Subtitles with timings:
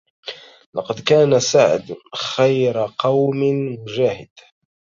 [0.73, 3.37] لقد كان سعد خير قوم
[3.81, 4.29] مجاهد